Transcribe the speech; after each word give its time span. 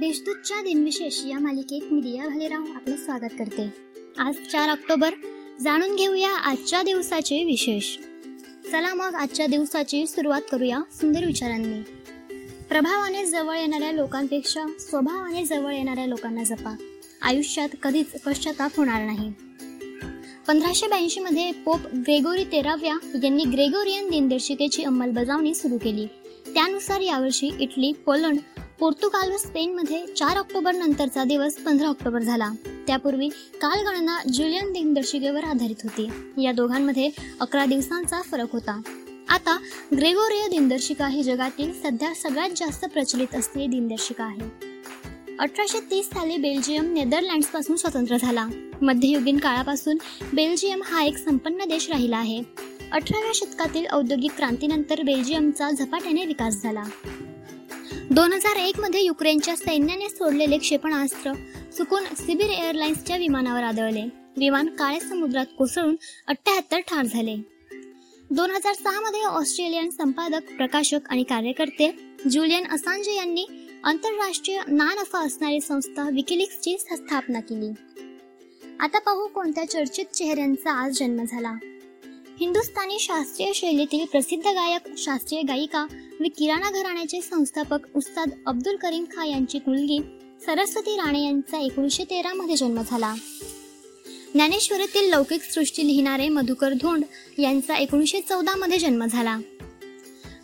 देशदूतच्या 0.00 0.62
दिनविशेष 0.62 1.24
या 1.26 1.38
मालिकेत 1.38 1.92
मी 1.92 2.00
दिया 2.00 2.28
भालेराव 2.28 2.62
आपले 2.74 2.96
स्वागत 2.96 3.32
करते. 3.38 3.72
आज 4.18 4.34
चार 4.52 4.68
ऑक्टोबर 4.68 5.10
जाणून 5.60 5.96
घेऊया 5.96 6.30
आजच्या 6.30 6.82
दिवसाचे 6.82 7.44
विशेष. 7.44 7.96
चला 8.72 8.94
मग 8.94 9.14
आजच्या 9.14 9.46
दिवसाची 9.46 10.06
सुरुवात 10.06 10.40
करूया 10.52 10.78
सुंदर 10.92 11.24
विचारांनी. 11.24 11.80
प्रभावाने 12.68 13.26
जवळ 13.26 13.56
येणाऱ्या 13.56 13.92
लोकांपेक्षा 13.92 14.64
स्वभावाने 14.78 15.44
जवळ 15.44 15.72
येणाऱ्या 15.72 16.06
लोकांना 16.06 16.44
जपा. 16.44 16.76
आयुष्यात 17.22 17.68
कधीच 17.82 18.06
पश्चाताप 18.06 18.76
होणार 18.76 19.02
नाही. 19.02 19.32
पंधराशे 20.48 20.86
ब्याऐंशी 20.86 21.20
मध्ये 21.20 21.52
पोप 21.52 21.80
ग्रेगोरी 21.94 22.44
तेराव्या 22.44 22.98
यांनी 23.24 23.44
ग्रेगोरियन 23.44 24.10
दिनदर्शिकेची 24.10 24.82
अंमलबजावणी 24.82 25.54
सुरू 25.54 25.78
केली. 25.78 26.06
त्यानुसार 26.54 27.00
यावर्षी 27.00 27.50
इटली 27.60 27.92
पोलंड 27.92 28.38
पोर्तुगाल 28.80 29.32
व 29.32 29.36
स्पेनमध्ये 29.36 30.06
चार 30.06 30.36
ऑक्टोबर 30.36 30.74
नंतरचा 30.74 31.24
दिवस 31.24 31.54
पंधरा 31.54 31.88
ऑक्टोबर 31.88 32.22
झाला. 32.22 32.50
त्यापूर्वी 32.86 33.28
कालगणना 33.28 34.18
जुलियन 34.32 34.72
दिनदर्शिकेवर 34.72 35.44
आधारित 35.44 35.82
होती. 35.84 36.10
या 36.42 36.52
दोघांमध्ये 36.52 37.10
अकरा 37.40 37.64
दिवसांचा 37.64 38.22
फरक 38.22 38.52
होता. 38.52 38.80
आता 39.28 39.58
ग्रेगोरिय 39.96 40.48
दिनदर्शिका 40.48 41.08
ही 41.08 41.22
जगातील 41.22 41.72
सध्या 41.82 42.14
सगळ्यात 42.14 42.50
जास्त 42.56 42.84
प्रचलित 42.84 43.34
असलेली 43.34 43.68
दिनदर्शिका 43.68 44.24
आहे. 44.24 44.40
अठराशे 45.38 45.80
तीस 45.90 46.06
साली 46.06 46.36
बेल्जियम 46.36 46.92
नेदरलँड्सपासून 46.92 47.76
स्वतंत्र 47.76 48.16
झाला. 48.16 48.46
मध्ययुगीन 48.82 49.38
काळापासून 49.38 49.98
बेल्जियम 50.32 50.82
हा 50.84 51.02
एक 51.02 51.16
संपन्न 51.16 51.64
देश 51.64 51.90
राहिला 51.90 52.16
आहे. 52.16 52.42
अठराव्या 52.92 53.32
शतकातील 53.34 53.86
औद्योगिक 53.92 54.30
क्रांतीनंतर 54.36 55.02
बेल्जियमचा 55.02 55.70
झपाट्याने 55.70 56.24
विकास 56.24 56.62
झाला. 56.62 56.82
दोन 57.92 58.32
हजार 58.32 58.56
एक 58.56 58.80
मध्ये 58.80 59.00
युक्रेनच्या 59.00 59.56
सैन्याने 59.56 60.08
सोडलेले 60.08 60.58
क्षेपणास्त्र 60.58 61.32
चुकून 61.76 62.04
सिबिर 62.04 62.50
एअरलाइन्सच्या 62.50 63.16
विमानावर 63.16 63.62
आदळले. 63.62 64.02
विमान 64.36 64.66
काळ्या 64.66 65.00
समुद्रात 65.00 65.46
कोसळून 65.58 65.96
अठ्ठ्याहत्तर 66.26 66.78
ठार 66.78 67.06
झाले. 67.06 67.36
दोन 68.30 68.50
हजार 68.50 68.74
सहा 68.74 69.00
मध्ये 69.00 69.22
ऑस्ट्रेलियन 69.22 69.90
संपादक 69.90 70.56
प्रकाशक 70.56 71.00
आणि 71.08 71.22
कार्यकर्ते 71.22 72.14
जुलियन 72.30 72.66
असांजे 72.66 73.12
यांनी 73.12 73.46
आंतरराष्ट्रीय 73.84 74.60
ना 74.68 74.94
नफा 74.94 75.18
असणारी 75.18 75.60
संस्था 75.60 76.08
विकिलिक्सची 76.08 76.76
स्थापना 76.78 77.40
केली. 77.40 77.70
आता 78.80 78.98
पाहू 78.98 79.26
कोणत्या 79.26 79.70
चर्चित 79.70 80.04
चेहऱ्यांचा 80.04 80.72
आज 80.72 80.98
जन्म 80.98 81.24
झाला. 81.24 81.52
हिंदुस्थानी 82.40 82.98
शास्त्रीय 83.00 83.52
शैलीतील 83.54 84.04
प्रसिद्ध 84.04 84.46
गायक 84.46 84.98
शास्त्रीय 84.98 85.42
गायिका 85.42 85.86
व 86.20 86.22
किराणा 86.38 86.70
घराण्याचे 86.70 87.20
संस्थापक 87.20 87.96
उस्ताद 87.96 88.30
अब्दुल 88.46 88.76
करीम 88.76 89.04
खा 89.04 89.24
यांची 89.24 89.58
मुलगी 89.66 89.98
सरस्वती 90.46 90.96
राणे 90.96 91.24
यांचा 91.24 91.58
एकोणीसशे 91.58 92.04
तेरा 92.04 92.34
मध्ये 92.34 92.56
जन्म 92.56 92.82
झाला. 92.90 93.14
ज्ञानेश्वरीतील 94.34 95.10
लौकिक 95.10 95.42
सृष्टी 95.42 95.86
लिहिणारे 95.86 96.28
मधुकर 96.28 96.72
धोंड 96.72 97.04
यांचा 97.38 97.76
एकोणीसशे 97.76 98.20
चौदा 98.20 98.54
मध्ये 98.56 98.78
जन्म 98.78 99.04
झाला. 99.04 99.38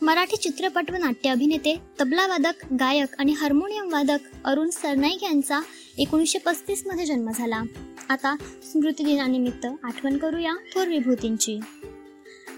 मराठी 0.02 0.36
चित्रपट 0.36 0.90
व 0.90 0.94
नाट्य 0.94 1.30
अभिनेते 1.30 1.76
तबलावादक 2.00 2.72
गायक 2.72 3.08
आणि 3.18 3.32
हार्मोनियम 3.32 3.92
वादक 3.92 4.18
अरुण 4.44 4.70
सरनाईक 4.70 5.22
यांचा 5.22 5.60
एकोणीसशे 5.98 6.38
पस्तीसमध्ये 6.38 7.06
जन्म 7.06 7.30
झाला. 7.34 7.62
आता 8.08 8.36
स्मृती 8.72 9.04
दिनानिमित्त 9.04 9.66
आठवण 9.82 10.16
करूया 10.16 10.52
थोर 10.74 10.88
विभूतींची. 10.88 11.58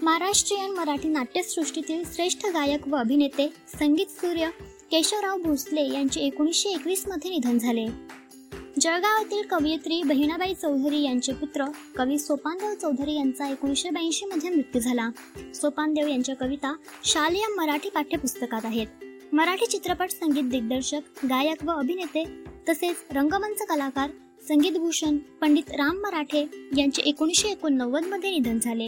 महाराष्ट्रीयन 0.03 0.71
मराठी 0.71 1.07
नाट्यसृष्टीतील 1.07 2.03
श्रेष्ठ 2.13 2.45
गायक 2.45 2.87
व 2.87 2.95
अभिनेते 2.95 3.47
संगीत 3.79 4.05
सूर्य 4.09 4.49
केशवराव 4.91 5.37
भोसले 5.37 5.81
यांचे 5.93 6.21
एकोणीसशे 6.21 6.69
एकवीसमध्ये 6.69 7.31
निधन 7.31 7.57
झाले. 7.57 7.85
जळगावातील 8.81 9.41
कवयित्री 9.41 10.01
बहिणाबाई 10.03 10.53
चौधरी 10.53 11.01
यांचे 11.01 11.33
पुत्र 11.33 11.65
कवी 11.95 12.19
सोपानदेव 12.19 12.73
चौधरी 12.73 13.15
यांचा 13.15 13.49
एकोणीसशे 13.49 13.89
ब्याऐंशी 13.89 14.25
मध्ये 14.25 14.49
मृत्यू 14.49 14.81
झाला. 14.81 15.09
सोपानदेव 15.55 16.07
यांच्या 16.07 16.35
कविता 16.35 16.73
शालेय 17.03 17.53
मराठी 17.57 17.89
पाठ्यपुस्तकात 17.89 18.65
आहेत. 18.65 18.87
मराठी 19.33 19.65
चित्रपट 19.65 20.11
संगीत 20.11 20.43
दिग्दर्शक 20.43 21.25
गायक 21.25 21.65
व 21.65 21.71
अभिनेते 21.71 22.23
तसेच 22.69 23.05
रंगमंच 23.11 23.65
कलाकार 23.65 24.09
संगीतभूषण 24.47 25.17
पंडित 25.41 25.71
राम 25.71 25.97
मराठे 25.97 26.45
यांचे 26.77 27.01
एकोणीसशे 27.01 27.47
एकोणनव्वदमध्ये 27.47 28.31
निधन 28.31 28.59
झाले. 28.59 28.87